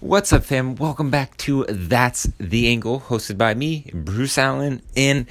What's 0.00 0.32
up, 0.32 0.44
fam? 0.44 0.76
Welcome 0.76 1.10
back 1.10 1.36
to 1.38 1.64
That's 1.64 2.28
the 2.38 2.68
Angle, 2.68 3.00
hosted 3.00 3.36
by 3.36 3.54
me, 3.54 3.90
Bruce 3.92 4.38
Allen. 4.38 4.80
And 4.96 5.26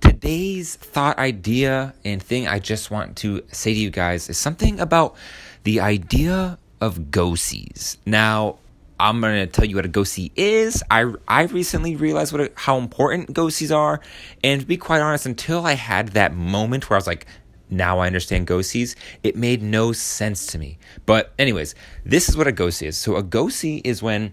today's 0.00 0.76
thought, 0.76 1.18
idea, 1.18 1.92
and 2.04 2.22
thing 2.22 2.46
I 2.46 2.60
just 2.60 2.88
want 2.88 3.16
to 3.16 3.42
say 3.50 3.74
to 3.74 3.80
you 3.80 3.90
guys 3.90 4.30
is 4.30 4.38
something 4.38 4.78
about 4.78 5.16
the 5.64 5.80
idea 5.80 6.56
of 6.80 7.10
go-sees. 7.10 7.98
Now, 8.06 8.58
I'm 9.00 9.20
going 9.20 9.44
to 9.44 9.48
tell 9.48 9.64
you 9.64 9.74
what 9.74 9.86
a 9.86 9.88
go-see 9.88 10.30
is. 10.36 10.84
I, 10.88 11.12
I 11.26 11.42
recently 11.46 11.96
realized 11.96 12.32
what 12.32 12.42
a, 12.42 12.52
how 12.54 12.78
important 12.78 13.32
go-sees 13.32 13.72
are. 13.72 14.00
And 14.44 14.60
to 14.60 14.66
be 14.68 14.76
quite 14.76 15.00
honest, 15.00 15.26
until 15.26 15.66
I 15.66 15.72
had 15.72 16.10
that 16.10 16.32
moment 16.32 16.88
where 16.88 16.96
I 16.96 16.98
was 16.98 17.08
like, 17.08 17.26
now 17.72 17.98
I 17.98 18.06
understand 18.06 18.46
go-sees. 18.46 18.94
It 19.22 19.36
made 19.36 19.62
no 19.62 19.92
sense 19.92 20.46
to 20.48 20.58
me. 20.58 20.78
But 21.06 21.32
anyways, 21.38 21.74
this 22.04 22.28
is 22.28 22.36
what 22.36 22.46
a 22.46 22.52
go-see 22.52 22.86
is. 22.86 22.96
So 22.96 23.16
a 23.16 23.22
go-see 23.22 23.78
is 23.78 24.02
when 24.02 24.32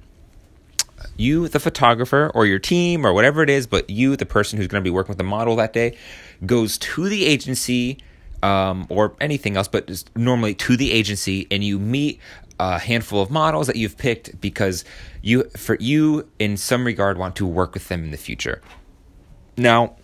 you, 1.16 1.48
the 1.48 1.60
photographer, 1.60 2.32
or 2.36 2.46
your 2.46 2.60
team, 2.60 3.05
or 3.05 3.13
whatever 3.13 3.41
it 3.41 3.49
is, 3.49 3.68
but 3.68 3.90
you, 3.90 4.16
the 4.16 4.26
person 4.26 4.58
who's 4.58 4.68
going 4.68 4.84
to 4.84 4.88
be 4.88 4.94
working 4.94 5.10
with 5.10 5.18
the 5.18 5.23
model 5.23 5.55
that 5.55 5.73
day, 5.73 5.98
goes 6.46 6.77
to 6.77 7.08
the 7.10 7.26
agency 7.26 7.98
um, 8.44 8.86
or 8.90 9.16
anything 9.20 9.58
else, 9.58 9.68
but 9.68 10.04
normally 10.16 10.54
to 10.55 10.77
the 10.77 10.91
agency, 10.91 11.48
and 11.52 11.63
you 11.63 11.80
meet 11.80 12.20
a 12.60 12.80
handful 12.80 13.21
of 13.21 13.32
models 13.32 13.68
that 13.68 13.77
you've 13.77 13.98
picked 13.98 14.40
because 14.41 14.84
you, 15.21 15.44
for 15.55 15.77
you, 15.80 16.30
in 16.40 16.58
some 16.58 16.85
regard, 16.85 17.18
want 17.18 17.35
to 17.38 17.46
work 17.46 17.74
with 17.74 17.88
them 17.88 18.04
in 18.04 18.12
the 18.12 18.18
future. 18.18 18.62
Now, 19.58 19.96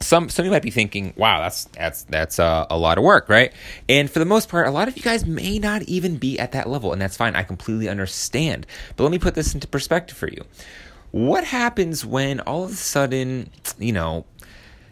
some 0.00 0.28
some 0.28 0.42
of 0.42 0.46
you 0.46 0.50
might 0.50 0.62
be 0.62 0.70
thinking, 0.70 1.12
"Wow, 1.16 1.40
that's 1.40 1.64
that's 1.66 2.02
that's 2.04 2.38
uh, 2.38 2.66
a 2.70 2.78
lot 2.78 2.98
of 2.98 3.04
work, 3.04 3.28
right?" 3.28 3.52
And 3.88 4.10
for 4.10 4.18
the 4.18 4.24
most 4.24 4.48
part, 4.48 4.66
a 4.66 4.70
lot 4.70 4.88
of 4.88 4.96
you 4.96 5.02
guys 5.02 5.26
may 5.26 5.58
not 5.58 5.82
even 5.82 6.16
be 6.16 6.38
at 6.38 6.52
that 6.52 6.68
level, 6.68 6.92
and 6.92 7.00
that's 7.00 7.16
fine. 7.16 7.36
I 7.36 7.42
completely 7.42 7.88
understand. 7.88 8.66
But 8.96 9.04
let 9.04 9.12
me 9.12 9.18
put 9.18 9.34
this 9.34 9.54
into 9.54 9.68
perspective 9.68 10.16
for 10.16 10.28
you. 10.28 10.44
What 11.10 11.44
happens 11.44 12.04
when 12.04 12.40
all 12.40 12.64
of 12.64 12.70
a 12.70 12.74
sudden, 12.74 13.50
you 13.78 13.92
know, 13.92 14.24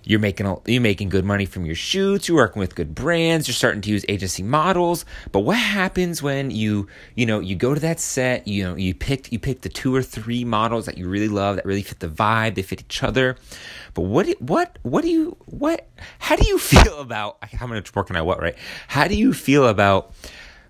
you're 0.08 0.18
making 0.20 0.46
you're 0.64 0.80
making 0.80 1.10
good 1.10 1.26
money 1.26 1.44
from 1.44 1.66
your 1.66 1.74
shoots. 1.74 2.28
You're 2.28 2.38
working 2.38 2.60
with 2.60 2.74
good 2.74 2.94
brands. 2.94 3.46
You're 3.46 3.54
starting 3.54 3.82
to 3.82 3.90
use 3.90 4.06
agency 4.08 4.42
models. 4.42 5.04
But 5.32 5.40
what 5.40 5.58
happens 5.58 6.22
when 6.22 6.50
you 6.50 6.86
you 7.14 7.26
know 7.26 7.40
you 7.40 7.54
go 7.54 7.74
to 7.74 7.80
that 7.80 8.00
set? 8.00 8.48
You 8.48 8.64
know 8.64 8.74
you 8.74 8.94
picked 8.94 9.30
you 9.32 9.38
picked 9.38 9.62
the 9.62 9.68
two 9.68 9.94
or 9.94 10.02
three 10.02 10.44
models 10.44 10.86
that 10.86 10.96
you 10.96 11.06
really 11.10 11.28
love 11.28 11.56
that 11.56 11.66
really 11.66 11.82
fit 11.82 12.00
the 12.00 12.08
vibe. 12.08 12.54
They 12.54 12.62
fit 12.62 12.80
each 12.80 13.02
other. 13.02 13.36
But 13.92 14.02
what 14.02 14.28
what 14.40 14.78
what 14.82 15.02
do 15.02 15.10
you 15.10 15.36
what? 15.44 15.86
How 16.20 16.36
do 16.36 16.48
you 16.48 16.58
feel 16.72 17.00
about 17.00 17.36
how 17.44 17.66
much 17.66 17.94
work 17.94 18.06
can 18.06 18.16
I 18.16 18.22
what 18.22 18.40
right? 18.40 18.56
How 18.88 19.08
do 19.08 19.14
you 19.14 19.34
feel 19.34 19.68
about 19.68 20.14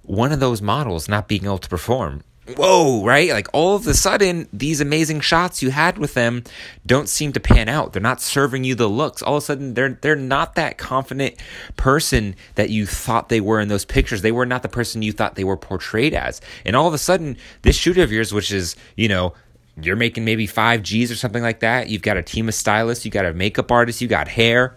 one 0.03 0.33
of 0.33 0.41
those 0.41 0.61
models 0.61 1.09
not 1.09 1.29
being 1.29 1.45
able 1.45 1.59
to 1.59 1.69
perform? 1.69 2.25
Whoa, 2.57 3.05
right? 3.05 3.31
Like 3.31 3.49
all 3.53 3.77
of 3.77 3.87
a 3.87 3.95
sudden, 3.95 4.49
these 4.53 4.81
amazing 4.81 5.21
shots 5.21 5.63
you 5.63 5.71
had 5.71 5.99
with 5.99 6.15
them 6.15 6.45
don't 6.87 7.09
seem 7.09 7.33
to 7.33 7.41
pan 7.41 7.69
out. 7.69 7.93
They're 7.93 8.03
not 8.03 8.21
serving 8.21 8.65
you 8.65 8.75
the 8.75 8.89
looks. 8.89 9.23
All 9.23 9.37
of 9.37 9.43
a 9.43 9.47
sudden, 9.47 9.75
they're 9.75 9.99
they're 10.01 10.17
not 10.17 10.55
that 10.55 10.79
confident 10.79 11.37
person 11.77 12.35
that 12.55 12.71
you 12.71 12.87
thought 12.87 13.29
they 13.29 13.41
were 13.41 13.61
in 13.61 13.69
those 13.69 13.85
pictures. 13.85 14.23
They 14.23 14.33
were 14.33 14.47
not 14.47 14.63
the 14.63 14.69
person 14.69 15.03
you 15.03 15.13
thought 15.13 15.35
they 15.35 15.45
were 15.45 15.57
portrayed 15.57 16.15
as. 16.15 16.41
And 16.65 16.75
all 16.77 16.89
of 16.89 16.95
a 16.95 16.99
sudden, 16.99 17.37
this 17.63 17.77
shooter 17.77 18.03
of 18.03 18.13
yours, 18.13 18.33
which 18.33 18.51
is 18.51 18.77
you 18.97 19.09
know 19.09 19.35
you're 19.81 19.97
making 19.97 20.25
maybe 20.25 20.47
five 20.47 20.83
G's 20.83 21.11
or 21.11 21.17
something 21.17 21.43
like 21.43 21.61
that. 21.61 21.89
You've 21.89 22.03
got 22.03 22.17
a 22.17 22.23
team 22.23 22.49
of 22.49 22.55
stylists, 22.55 23.05
you 23.05 23.11
got 23.11 23.27
a 23.27 23.33
makeup 23.33 23.71
artist, 23.71 24.01
you 24.01 24.09
got 24.09 24.29
hair 24.29 24.75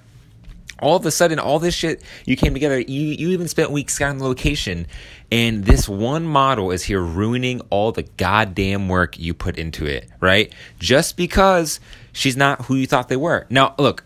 all 0.81 0.95
of 0.95 1.05
a 1.05 1.11
sudden 1.11 1.39
all 1.39 1.59
this 1.59 1.73
shit 1.73 2.03
you 2.25 2.35
came 2.35 2.53
together. 2.53 2.79
You 2.79 3.01
you 3.01 3.29
even 3.29 3.47
spent 3.47 3.71
weeks 3.71 3.93
scouting 3.93 4.19
the 4.19 4.25
location 4.25 4.87
and 5.31 5.63
this 5.65 5.87
one 5.87 6.25
model 6.25 6.71
is 6.71 6.83
here 6.83 7.01
ruining 7.01 7.61
all 7.69 7.91
the 7.91 8.03
goddamn 8.03 8.89
work 8.89 9.17
you 9.17 9.33
put 9.33 9.57
into 9.57 9.85
it 9.85 10.09
right? 10.19 10.53
Just 10.79 11.17
because 11.17 11.79
she's 12.11 12.35
not 12.35 12.65
who 12.65 12.75
you 12.75 12.87
thought 12.87 13.07
they 13.07 13.17
were. 13.17 13.47
Now 13.49 13.75
look 13.77 14.03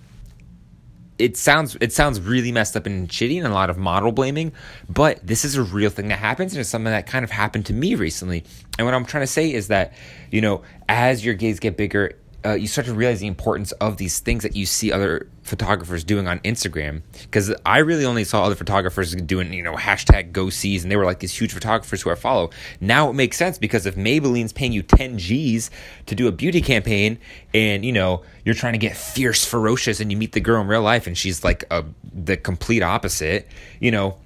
it 1.17 1.37
sounds 1.37 1.77
it 1.79 1.93
sounds 1.93 2.19
really 2.19 2.51
messed 2.51 2.75
up 2.75 2.85
and 2.85 3.07
shitty 3.07 3.37
and 3.37 3.47
a 3.47 3.53
lot 3.53 3.69
of 3.69 3.77
model 3.77 4.11
blaming, 4.11 4.51
but 4.89 5.25
this 5.25 5.45
is 5.45 5.55
a 5.55 5.63
real 5.63 5.89
thing 5.89 6.09
that 6.09 6.19
happens 6.19 6.53
and 6.53 6.59
it's 6.59 6.69
something 6.69 6.91
that 6.91 7.07
kind 7.07 7.23
of 7.23 7.31
happened 7.31 7.65
to 7.67 7.73
me 7.73 7.95
recently. 7.95 8.43
And 8.77 8.85
what 8.85 8.93
I'm 8.93 9.05
trying 9.05 9.23
to 9.23 9.27
say 9.27 9.53
is 9.53 9.69
that, 9.69 9.93
you 10.31 10.41
know, 10.41 10.63
as 10.89 11.23
your 11.23 11.33
gaze 11.33 11.59
get 11.59 11.77
bigger, 11.77 12.17
uh, 12.45 12.53
you 12.53 12.67
start 12.67 12.85
to 12.85 12.93
realize 12.93 13.19
the 13.19 13.27
importance 13.27 13.71
of 13.73 13.97
these 13.97 14.19
things 14.19 14.43
that 14.43 14.55
you 14.55 14.65
see 14.65 14.91
other 14.91 15.27
photographers 15.41 16.03
doing 16.03 16.27
on 16.27 16.39
Instagram. 16.39 17.01
Because 17.23 17.53
I 17.65 17.79
really 17.79 18.05
only 18.05 18.23
saw 18.23 18.43
other 18.43 18.55
photographers 18.55 19.15
doing, 19.15 19.51
you 19.51 19.63
know, 19.63 19.75
hashtag 19.75 20.31
go 20.31 20.49
sees, 20.49 20.83
and 20.83 20.91
they 20.91 20.95
were 20.95 21.05
like 21.05 21.19
these 21.19 21.37
huge 21.37 21.53
photographers 21.53 22.03
who 22.03 22.11
I 22.11 22.15
follow. 22.15 22.51
Now 22.79 23.09
it 23.09 23.13
makes 23.13 23.37
sense 23.37 23.57
because 23.57 23.85
if 23.85 23.95
Maybelline's 23.95 24.53
paying 24.53 24.71
you 24.71 24.83
10 24.83 25.17
G's 25.17 25.71
to 26.05 26.15
do 26.15 26.27
a 26.27 26.31
beauty 26.31 26.61
campaign, 26.61 27.17
and 27.53 27.83
you 27.83 27.91
know, 27.91 28.23
you're 28.43 28.55
trying 28.55 28.73
to 28.73 28.79
get 28.79 28.95
fierce, 28.95 29.43
ferocious, 29.43 29.99
and 29.99 30.11
you 30.11 30.17
meet 30.17 30.33
the 30.33 30.41
girl 30.41 30.61
in 30.61 30.67
real 30.67 30.81
life, 30.81 31.07
and 31.07 31.17
she's 31.17 31.43
like 31.43 31.63
a, 31.71 31.83
the 32.13 32.37
complete 32.37 32.83
opposite, 32.83 33.47
you 33.79 33.91
know, 33.91 34.17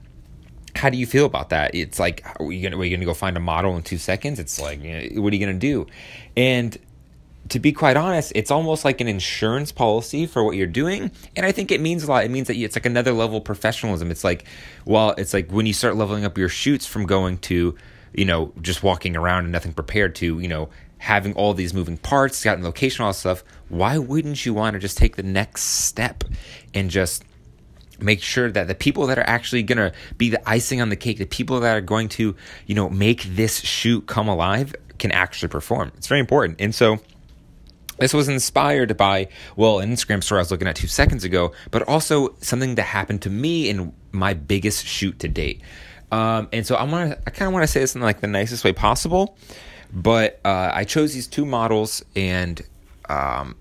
how 0.76 0.90
do 0.90 0.98
you 0.98 1.06
feel 1.06 1.26
about 1.26 1.50
that? 1.50 1.74
It's 1.74 2.00
like, 2.00 2.26
are 2.40 2.52
you 2.52 2.62
gonna, 2.62 2.80
are 2.80 2.86
you 2.86 2.96
gonna 2.96 3.06
go 3.06 3.14
find 3.14 3.36
a 3.38 3.40
model 3.40 3.76
in 3.76 3.84
two 3.84 3.98
seconds? 3.98 4.40
It's 4.40 4.62
like, 4.62 4.82
know, 4.82 5.22
what 5.22 5.34
are 5.34 5.36
you 5.36 5.46
gonna 5.46 5.58
do? 5.58 5.88
And 6.38 6.78
to 7.50 7.60
be 7.60 7.72
quite 7.72 7.98
honest, 7.98 8.32
it's 8.36 8.52
almost 8.52 8.86
like 8.86 9.02
an 9.02 9.08
insurance 9.08 9.72
policy 9.72 10.26
for 10.26 10.44
what 10.44 10.56
you're 10.56 10.68
doing. 10.68 11.12
And 11.36 11.46
I 11.46 11.52
think 11.52 11.72
it 11.72 11.82
means 11.82 12.04
a 12.04 12.08
lot. 12.08 12.24
It 12.24 12.32
means 12.32 12.48
that 12.48 12.56
it's 12.56 12.76
like 12.76 12.86
another 12.86 13.12
level 13.12 13.38
of 13.38 13.44
professionalism. 13.44 14.12
It's 14.12 14.24
like, 14.24 14.46
well, 14.86 15.16
it's 15.18 15.34
like 15.34 15.52
when 15.52 15.66
you 15.66 15.74
start 15.74 15.96
leveling 15.96 16.26
up 16.26 16.38
your 16.38 16.50
shoots 16.50 16.86
from 16.86 17.06
going 17.06 17.40
to, 17.40 17.76
you 18.14 18.26
know, 18.26 18.54
just 18.62 18.84
walking 18.84 19.16
around 19.16 19.44
and 19.46 19.52
nothing 19.52 19.74
prepared 19.74 20.16
to, 20.16 20.40
you 20.40 20.48
know, 20.48 20.70
having 21.00 21.34
all 21.34 21.54
these 21.54 21.74
moving 21.74 21.98
parts, 21.98 22.38
scouting 22.38 22.64
location, 22.64 23.04
all 23.04 23.12
that 23.12 23.18
stuff. 23.18 23.44
Why 23.70 23.98
wouldn't 23.98 24.46
you 24.46 24.54
want 24.54 24.76
to 24.76 24.80
just 24.80 24.98
take 24.98 25.16
the 25.16 25.24
next 25.24 25.64
step 25.64 26.24
and 26.74 26.90
just 26.90 27.24
make 28.00 28.22
sure 28.22 28.52
that 28.52 28.68
the 28.68 28.76
people 28.76 29.08
that 29.08 29.18
are 29.18 29.28
actually 29.28 29.64
going 29.64 29.78
to 29.78 29.94
be 30.18 30.30
the 30.30 30.50
icing 30.50 30.82
on 30.82 30.90
the 30.90 30.96
cake, 30.96 31.18
the 31.18 31.26
people 31.26 31.60
that 31.62 31.76
are 31.76 31.82
going 31.82 32.10
to, 32.10 32.36
you 32.68 32.76
know, 32.76 32.90
make 32.90 33.24
this 33.24 33.60
shoot 33.62 34.06
come 34.08 34.28
alive 34.28 34.76
can 35.00 35.12
actually 35.12 35.50
perform. 35.50 35.92
It's 35.98 36.08
very 36.08 36.20
important. 36.20 36.60
And 36.60 36.76
so, 36.76 37.00
this 38.00 38.14
was 38.14 38.30
inspired 38.30 38.96
by, 38.98 39.28
well, 39.56 39.80
an 39.80 39.92
Instagram 39.92 40.24
story 40.24 40.40
I 40.40 40.42
was 40.42 40.52
looking 40.52 40.68
at 40.68 40.76
two 40.76 40.88
seconds 40.88 41.24
ago, 41.24 41.52
but 41.72 41.84
also 41.84 42.36
something 42.42 42.76
that 42.76 42.84
happened 42.84 43.22
to 43.24 43.30
me 43.30 43.70
in 43.70 43.94
my 44.12 44.34
biggest 44.34 44.86
shoot 44.86 45.20
to 45.20 45.28
date. 45.28 45.62
Um, 46.12 46.50
and 46.52 46.66
so 46.66 46.76
I 46.76 46.84
want 46.84 47.12
to, 47.12 47.18
I 47.28 47.30
kind 47.30 47.48
of 47.48 47.54
want 47.54 47.64
to 47.64 47.68
say 47.68 47.82
this 47.82 47.96
in 47.96 48.02
like 48.02 48.22
the 48.22 48.28
nicest 48.28 48.64
way 48.64 48.74
possible, 48.74 49.38
but 49.94 50.40
uh, 50.44 50.72
I 50.74 50.84
chose 50.84 51.14
these 51.14 51.28
two 51.28 51.46
models 51.46 52.04
and 52.16 52.62
um, 53.10 53.56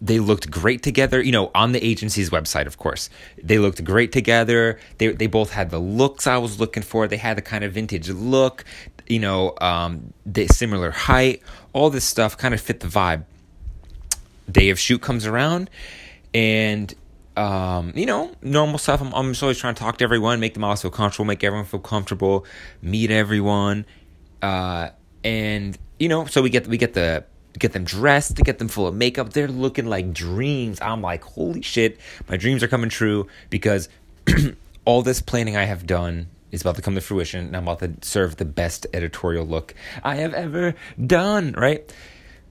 they 0.00 0.18
looked 0.18 0.50
great 0.50 0.82
together. 0.82 1.22
You 1.22 1.32
know, 1.32 1.50
on 1.54 1.72
the 1.72 1.84
agency's 1.84 2.30
website, 2.30 2.66
of 2.66 2.78
course, 2.78 3.10
they 3.42 3.58
looked 3.58 3.84
great 3.84 4.12
together. 4.12 4.78
They 4.98 5.08
they 5.08 5.28
both 5.28 5.52
had 5.52 5.70
the 5.70 5.78
looks 5.78 6.26
I 6.26 6.38
was 6.38 6.58
looking 6.58 6.82
for. 6.82 7.06
They 7.06 7.16
had 7.16 7.36
the 7.36 7.42
kind 7.42 7.64
of 7.64 7.72
vintage 7.72 8.08
look. 8.08 8.64
You 9.06 9.20
know, 9.20 9.54
um, 9.60 10.12
they 10.26 10.46
similar 10.48 10.90
height. 10.90 11.42
All 11.72 11.90
this 11.90 12.04
stuff 12.04 12.36
kind 12.36 12.54
of 12.54 12.60
fit 12.60 12.80
the 12.80 12.88
vibe 12.88 13.24
day 14.50 14.70
of 14.70 14.78
shoot 14.78 15.00
comes 15.00 15.26
around 15.26 15.70
and 16.34 16.94
um, 17.38 17.92
you 17.94 18.04
know, 18.04 18.32
normal 18.42 18.78
stuff. 18.78 19.00
I'm, 19.00 19.14
I'm 19.14 19.30
just 19.30 19.42
always 19.42 19.58
trying 19.58 19.74
to 19.74 19.80
talk 19.80 19.98
to 19.98 20.04
everyone, 20.04 20.40
make 20.40 20.54
them 20.54 20.64
all 20.64 20.74
feel 20.74 20.90
comfortable, 20.90 21.24
make 21.24 21.44
everyone 21.44 21.66
feel 21.66 21.78
comfortable, 21.78 22.44
meet 22.82 23.12
everyone, 23.12 23.86
uh, 24.42 24.90
and 25.22 25.78
you 26.00 26.08
know, 26.08 26.26
so 26.26 26.42
we 26.42 26.50
get 26.50 26.66
we 26.66 26.76
get 26.76 26.94
the 26.94 27.24
get 27.56 27.72
them 27.72 27.84
dressed, 27.84 28.36
to 28.36 28.42
get 28.42 28.58
them 28.58 28.66
full 28.66 28.88
of 28.88 28.94
makeup. 28.94 29.32
They're 29.32 29.48
looking 29.48 29.86
like 29.86 30.12
dreams. 30.12 30.80
I'm 30.80 31.00
like, 31.00 31.22
holy 31.22 31.62
shit, 31.62 31.98
my 32.28 32.36
dreams 32.36 32.62
are 32.64 32.68
coming 32.68 32.90
true 32.90 33.28
because 33.50 33.88
all 34.84 35.02
this 35.02 35.20
planning 35.20 35.56
I 35.56 35.64
have 35.64 35.86
done 35.86 36.28
is 36.50 36.62
about 36.62 36.76
to 36.76 36.82
come 36.82 36.96
to 36.96 37.00
fruition, 37.00 37.46
and 37.46 37.56
I'm 37.56 37.68
about 37.68 37.78
to 37.80 37.92
serve 38.06 38.36
the 38.36 38.44
best 38.44 38.86
editorial 38.92 39.46
look 39.46 39.74
I 40.02 40.16
have 40.16 40.34
ever 40.34 40.74
done. 41.04 41.52
Right. 41.56 41.92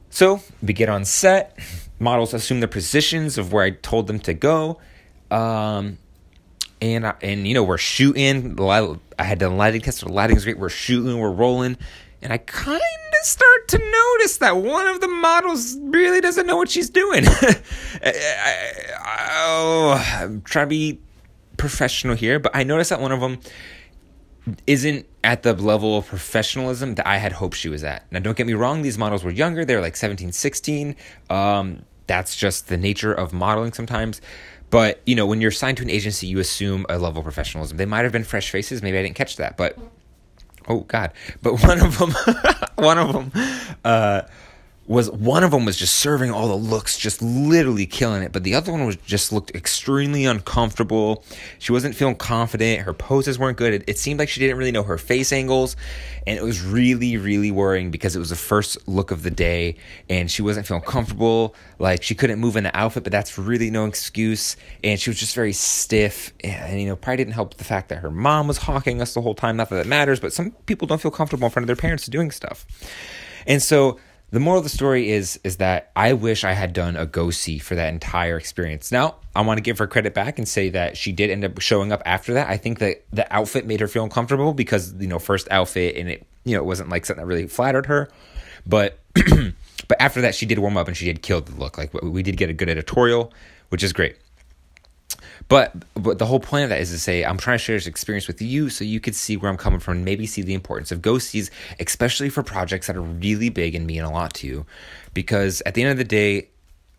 So 0.10 0.42
we 0.64 0.72
get 0.72 0.88
on 0.88 1.04
set 1.04 1.60
models 2.00 2.34
assume 2.34 2.60
the 2.60 2.68
positions 2.68 3.38
of 3.38 3.54
where 3.54 3.64
I 3.64 3.72
told 3.72 4.08
them 4.08 4.20
to 4.22 4.34
go. 4.34 4.80
Um, 5.32 5.98
and 6.82 7.08
I, 7.08 7.16
and 7.22 7.48
you 7.48 7.54
know 7.54 7.64
we're 7.64 7.78
shooting. 7.78 8.58
I 8.60 9.24
had 9.24 9.40
done 9.40 9.58
lighting 9.58 9.82
test. 9.82 10.02
The 10.02 10.12
lighting 10.12 10.38
is 10.38 10.44
great. 10.44 10.60
We're 10.60 10.70
shooting. 10.70 11.20
We're 11.20 11.32
rolling, 11.32 11.78
and 12.22 12.32
I 12.32 12.38
kind 12.38 12.80
of 12.80 13.26
start 13.26 13.68
to 13.70 13.78
notice 13.80 14.38
that 14.38 14.58
one 14.58 14.88
of 14.88 15.02
the 15.02 15.08
models 15.08 15.78
really 15.80 16.22
doesn't 16.22 16.46
know 16.46 16.58
what 16.58 16.70
she's 16.70 16.90
doing. 16.90 17.24
I, 17.28 17.56
I, 18.04 19.30
oh, 19.46 20.20
I'm 20.22 20.42
trying 20.42 20.66
to 20.66 20.70
be 20.70 21.00
professional 21.58 22.16
here, 22.16 22.40
but 22.40 22.56
I 22.56 22.64
noticed 22.64 22.92
that 22.92 23.02
one 23.02 23.12
of 23.12 23.20
them 23.20 23.40
isn't 24.66 25.06
at 25.24 25.44
the 25.44 25.54
level 25.54 25.98
of 25.98 26.08
professionalism 26.08 26.96
that 26.96 27.08
I 27.08 27.18
had 27.18 27.34
hoped 27.34 27.58
she 27.58 27.70
was 27.70 27.84
at. 27.84 28.10
Now, 28.12 28.20
don't 28.20 28.38
get 28.38 28.48
me 28.48 28.54
wrong, 28.54 28.82
these 28.82 28.98
models 28.98 29.24
were 29.24 29.32
younger. 29.32 29.66
They 29.66 29.76
were 29.76 29.82
like 29.82 29.96
17, 29.96 30.32
16. 30.32 30.96
Um, 31.30 31.84
that's 32.08 32.36
just 32.36 32.70
the 32.70 32.78
nature 32.78 33.14
of 33.14 33.34
modeling 33.34 33.74
sometimes. 33.74 34.22
But, 34.70 35.02
you 35.06 35.16
know, 35.16 35.26
when 35.26 35.42
you're 35.42 35.52
signed 35.52 35.78
to 35.78 35.84
an 35.84 35.90
agency, 35.90 36.28
you 36.28 36.40
assume 36.40 36.86
a 36.90 36.98
level 36.98 37.20
of 37.20 37.24
professionalism. 37.24 37.78
They 37.78 37.86
might 37.86 38.04
have 38.04 38.12
been 38.12 38.24
fresh 38.24 38.50
faces. 38.50 38.82
Maybe 38.82 38.98
I 38.98 39.04
didn't 39.04 39.16
catch 39.16 39.38
that. 39.38 39.58
But 39.58 39.78
oh 40.68 40.82
God, 40.82 41.12
but 41.42 41.64
one 41.64 41.82
of 41.82 41.98
them, 41.98 42.12
one 42.76 42.98
of 42.98 43.14
them, 43.14 43.32
uh, 43.84 44.24
was 44.88 45.12
one 45.12 45.44
of 45.44 45.51
them 45.51 45.66
was 45.66 45.75
just 45.75 45.95
serving 45.95 46.31
all 46.31 46.48
the 46.48 46.56
looks, 46.56 46.98
just 46.98 47.22
literally 47.22 47.86
killing 47.86 48.24
it. 48.24 48.31
But 48.31 48.44
the 48.44 48.56
other 48.56 48.72
one 48.72 48.86
was 48.86 48.95
just 48.95 49.34
looked 49.34 49.54
extremely 49.54 50.24
uncomfortable. 50.24 51.25
She 51.60 51.74
wasn't 51.74 51.94
feeling 51.94 52.16
confident. 52.16 52.84
Her 52.84 52.94
poses 52.94 53.38
weren't 53.38 53.57
good. 53.57 53.74
It, 53.74 53.84
it, 53.86 54.00
seemed 54.00 54.18
like 54.18 54.30
she 54.30 54.39
didn't 54.39 54.56
really 54.56 54.72
know 54.72 54.84
her 54.84 54.98
face 54.98 55.34
angles, 55.34 55.75
and 56.25 56.39
it 56.39 56.42
was 56.42 56.63
really, 56.63 57.18
really 57.18 57.51
worrying 57.51 57.92
because 57.92 58.16
it 58.16 58.19
was 58.19 58.30
the 58.30 58.38
first 58.38 58.88
look 58.88 59.12
of 59.12 59.24
the 59.24 59.31
day, 59.31 59.75
and 60.10 60.31
she 60.31 60.42
wasn't 60.42 60.66
feeling 60.66 60.84
comfortable. 60.84 61.54
Like 61.80 62.01
she 62.01 62.16
couldn't 62.16 62.40
move 62.40 62.56
in 62.56 62.63
the 62.63 62.75
outfit, 62.75 63.04
but 63.04 63.12
that's 63.12 63.38
really 63.38 63.69
no 63.69 63.86
excuse. 63.86 64.56
And 64.86 64.98
she 64.98 65.10
was 65.10 65.19
just 65.19 65.36
very 65.36 65.54
stiff, 65.54 66.31
and 66.45 66.80
you 66.80 66.88
know, 66.88 66.95
probably 66.95 67.18
didn't 67.18 67.33
help 67.33 67.57
the 67.57 67.66
fact 67.66 67.90
that 67.90 67.98
her 67.98 68.12
mom 68.12 68.48
was 68.48 68.57
hawking 68.57 69.01
us 69.01 69.13
the 69.13 69.22
whole 69.22 69.36
time. 69.36 69.57
Not 69.57 69.69
that 69.69 69.75
that 69.75 69.88
matters, 69.88 70.22
but 70.22 70.31
some 70.31 70.51
people 70.66 70.88
don't 70.88 71.01
feel 71.01 71.12
comfortable 71.12 71.48
in 71.48 71.51
front 71.51 71.66
of 71.66 71.68
their 71.68 71.75
parents 71.75 72.06
doing 72.06 72.31
stuff, 72.31 72.66
and 73.45 73.62
so 73.62 74.00
the 74.30 74.40
moral 74.40 74.58
of 74.58 74.66
the 74.66 74.70
story 74.70 75.10
is 75.10 75.40
is 75.44 75.58
that 75.58 75.92
I 75.96 76.14
wish 76.14 76.44
I 76.44 76.52
had 76.52 76.74
done 76.74 76.98
a 76.98 77.06
go 77.06 77.30
see 77.30 77.60
for 77.60 77.76
that 77.76 77.94
entire 77.94 78.38
experience. 78.38 78.92
Now, 78.92 79.16
I 79.36 79.42
want 79.42 79.58
to 79.58 79.62
give 79.62 79.78
her 79.78 79.88
credit 79.88 80.14
back 80.14 80.38
and 80.38 80.48
say 80.48 80.70
that 80.70 80.98
she 80.98 81.12
did 81.12 81.30
end 81.30 81.46
up 81.46 81.60
showing 81.62 81.92
up 81.92 82.02
after 82.06 82.34
that. 82.34 82.50
I 82.50 82.58
think 82.58 82.80
that 82.80 83.06
the 83.12 83.32
outfit 83.34 83.66
made 83.66 83.80
her 83.80 83.88
feel 83.88 84.04
uncomfortable 84.04 84.54
because 84.54 84.94
you 84.96 85.08
know 85.08 85.20
first 85.20 85.48
outfit 85.50 85.96
and 85.96 86.10
it 86.10 86.28
you 86.44 86.54
know 86.56 86.60
it 86.60 86.66
wasn't 86.66 86.90
like 86.90 87.06
something 87.06 87.24
that 87.24 87.28
really 87.28 87.48
flattered 87.48 87.86
her, 87.86 88.10
but 88.66 89.00
but 89.16 90.02
after 90.02 90.22
that 90.22 90.36
she 90.36 90.46
did 90.46 90.60
warm 90.60 90.76
up 90.76 90.88
and 90.88 90.98
she 90.98 91.06
did 91.06 91.22
kill 91.22 91.40
the 91.40 91.56
look. 91.56 91.78
Like 91.78 91.94
we 91.94 92.22
did 92.22 92.36
get 92.36 92.50
a 92.50 92.54
good 92.54 92.70
editorial, 92.70 93.32
which 93.70 93.84
is 93.84 93.94
great. 93.94 94.18
But 95.50 95.76
but 95.94 96.20
the 96.20 96.26
whole 96.26 96.40
point 96.40 96.64
of 96.64 96.70
that 96.70 96.80
is 96.80 96.92
to 96.92 97.00
say 97.00 97.24
I'm 97.24 97.38
trying 97.38 97.58
to 97.58 97.64
share 97.64 97.78
this 97.78 97.88
experience 97.88 98.28
with 98.28 98.42
you 98.42 98.70
so 98.70 98.84
you 98.84 99.00
could 99.00 99.16
see 99.16 99.38
where 99.38 99.50
I'm 99.50 99.58
coming 99.58 99.80
from 99.80 99.98
and 99.98 100.06
maybe 100.06 100.26
see 100.26 100.42
the 100.42 100.54
importance 100.54 100.92
of 100.92 101.02
go-sees, 101.02 101.52
especially 101.80 102.30
for 102.30 102.44
projects 102.44 102.88
that 102.88 102.98
are 102.98 103.02
really 103.02 103.50
big 103.50 103.74
and 103.74 103.88
mean 103.88 104.02
a 104.02 104.12
lot 104.12 104.34
to 104.36 104.48
you. 104.48 104.66
Because 105.14 105.62
at 105.66 105.74
the 105.74 105.84
end 105.84 105.92
of 105.92 105.98
the 105.98 106.04
day, 106.04 106.50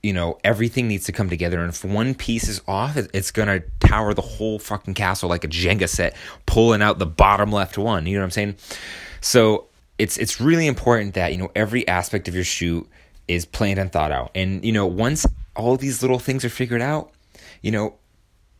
you 0.02 0.12
know, 0.12 0.38
everything 0.44 0.88
needs 0.88 1.04
to 1.06 1.12
come 1.12 1.28
together. 1.28 1.60
And 1.60 1.70
if 1.70 1.84
one 1.84 2.14
piece 2.14 2.48
is 2.48 2.62
off, 2.66 2.96
it's 2.96 3.32
to 3.32 3.62
tower 3.80 4.14
the 4.14 4.22
whole 4.22 4.58
fucking 4.58 4.94
castle 4.94 5.28
like 5.28 5.44
a 5.44 5.48
Jenga 5.48 5.88
set, 5.88 6.16
pulling 6.46 6.82
out 6.82 6.98
the 6.98 7.06
bottom 7.06 7.52
left 7.52 7.76
one. 7.76 8.06
You 8.06 8.14
know 8.14 8.22
what 8.22 8.26
I'm 8.26 8.30
saying? 8.30 8.56
So 9.20 9.66
it's 9.98 10.16
it's 10.16 10.40
really 10.40 10.66
important 10.66 11.14
that, 11.14 11.32
you 11.32 11.38
know, 11.38 11.50
every 11.54 11.86
aspect 11.88 12.28
of 12.28 12.34
your 12.34 12.44
shoot 12.44 12.88
is 13.26 13.44
planned 13.44 13.78
and 13.78 13.92
thought 13.92 14.12
out. 14.12 14.30
And, 14.34 14.64
you 14.64 14.72
know, 14.72 14.86
once 14.86 15.26
all 15.56 15.76
these 15.76 16.00
little 16.00 16.18
things 16.18 16.44
are 16.44 16.48
figured 16.48 16.80
out, 16.80 17.10
you 17.60 17.72
know, 17.72 17.94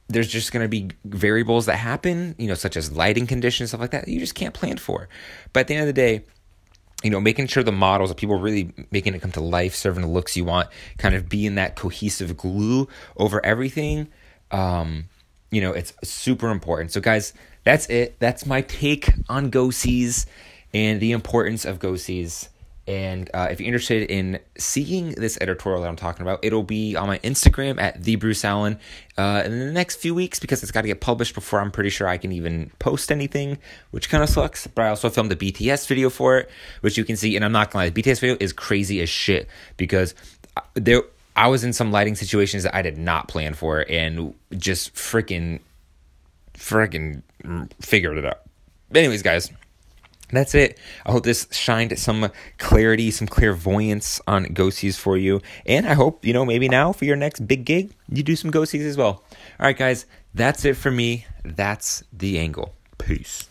there's 0.09 0.29
just 0.29 0.53
going 0.53 0.65
to 0.65 0.69
be 0.69 0.91
variables 1.05 1.67
that 1.67 1.77
happen, 1.77 2.35
you 2.39 2.49
know, 2.49 2.55
such 2.55 2.77
as 2.77 2.93
lighting 2.93 3.27
conditions, 3.27 3.71
stuff 3.71 3.81
like 3.81 3.91
that, 3.91 4.09
you 4.09 4.19
just 4.19 4.35
can't 4.35 4.55
plan 4.55 4.79
for. 4.79 5.09
But 5.53 5.61
at 5.61 5.69
the 5.69 5.75
end 5.75 5.83
of 5.83 5.87
the 5.87 5.93
day, 5.93 6.25
you 7.03 7.11
know, 7.11 7.21
making 7.21 7.47
sure 7.47 7.63
the 7.63 7.73
models, 7.73 8.13
people 8.15 8.39
really 8.39 8.73
making 8.91 9.15
it 9.15 9.21
come 9.21 9.33
to 9.33 9.41
life, 9.41 9.75
serving 9.75 10.03
the 10.03 10.09
looks 10.09 10.37
you 10.37 10.45
want, 10.45 10.69
kind 10.97 11.15
of 11.15 11.29
being 11.29 11.55
that 11.55 11.77
cohesive 11.77 12.37
glue 12.37 12.89
over 13.17 13.45
everything. 13.45 14.09
Um, 14.51 15.05
you 15.51 15.61
know, 15.61 15.73
it's 15.73 15.95
super 16.03 16.51
important. 16.51 16.91
So, 16.91 17.01
guys, 17.01 17.35
that's 17.65 17.87
it. 17.87 18.19
That's 18.19 18.47
my 18.47 18.63
take 18.63 19.11
on 19.29 19.51
go 19.51 19.71
sees 19.71 20.27
and 20.75 21.01
the 21.01 21.13
importance 21.13 21.65
of 21.65 21.79
go 21.79 21.97
sees. 21.97 22.49
And 22.89 23.29
uh, 23.35 23.49
if 23.51 23.61
you're 23.61 23.67
interested 23.67 24.11
in 24.11 24.41
seeing 24.57 25.11
this 25.11 25.37
editorial 25.43 25.83
that 25.83 25.89
I'm 25.89 25.97
talking 25.97 26.23
about, 26.23 26.39
it'll 26.43 26.63
be 26.63 26.97
on 26.97 27.07
my 27.07 27.19
Instagram 27.19 27.79
at 27.79 28.03
the 28.03 28.17
Bruce 28.17 28.47
Allen 28.47 28.79
uh, 29.19 29.43
in 29.45 29.59
the 29.59 29.73
next 29.73 29.97
few 29.97 30.15
weeks 30.15 30.41
because 30.41 30.63
it's 30.63 30.73
got 30.73 30.81
to 30.83 30.89
get 30.89 31.03
published 31.03 31.35
before 31.35 31.61
I'm 31.61 31.71
pretty 31.71 31.91
sure 31.91 32.09
I 32.09 32.17
can 32.17 32.33
even 32.33 32.71
post 32.79 33.13
anything, 33.13 33.59
which 33.91 34.09
kind 34.09 34.25
of 34.25 34.31
sucks. 34.31 34.67
But 34.67 34.87
I 34.87 34.89
also 34.89 35.11
filmed 35.11 35.31
a 35.31 35.37
BTS 35.37 35.87
video 35.87 36.09
for 36.09 36.39
it, 36.39 36.51
which 36.81 36.97
you 36.97 37.05
can 37.05 37.17
see. 37.17 37.37
And 37.37 37.45
I'm 37.45 37.53
not 37.53 37.71
gonna 37.71 37.85
lie, 37.85 37.91
the 37.91 38.03
BTS 38.03 38.21
video 38.21 38.39
is 38.41 38.55
crazy 38.55 39.03
as 39.03 39.11
shit 39.11 39.49
because 39.77 40.15
uh, 40.57 40.63
there 40.73 41.03
I 41.37 41.49
was 41.49 41.65
in 41.65 41.75
some 41.75 41.93
lighting 41.93 42.15
situations 42.15 42.63
that 42.63 42.75
I 42.75 42.81
did 42.81 42.97
not 42.97 43.29
plan 43.29 43.53
for 43.53 43.85
and 43.87 44.33
just 44.57 44.95
freaking 44.95 45.61
freaking 46.55 47.21
figured 47.83 48.17
it 48.17 48.25
out. 48.25 48.41
But 48.91 49.01
anyways, 49.01 49.21
guys 49.21 49.53
that's 50.31 50.55
it. 50.55 50.79
I 51.07 51.13
hope 51.13 51.25
this 51.25 51.49
shined 51.51 51.99
some 51.99 52.31
clarity, 52.59 53.11
some 53.11 53.27
clairvoyance 53.27 54.21
on 54.27 54.45
go-sees 54.53 54.99
for 54.99 55.17
you. 55.17 55.41
And 55.67 55.87
I 55.87 55.95
hope, 55.95 56.25
you 56.25 56.33
know, 56.33 56.45
maybe 56.45 56.69
now 56.69 56.93
for 56.93 57.05
your 57.05 57.17
next 57.17 57.47
big 57.47 57.65
gig, 57.65 57.93
you 58.09 58.23
do 58.23 58.37
some 58.37 58.51
go-sees 58.51 58.85
as 58.85 58.97
well. 58.97 59.25
All 59.33 59.67
right, 59.67 59.77
guys, 59.77 60.07
that's 60.35 60.65
it 60.65 60.77
for 60.77 60.91
me. 60.91 61.27
That's 61.45 62.05
the 62.13 62.39
angle. 62.39 62.75
Peace. 62.99 63.49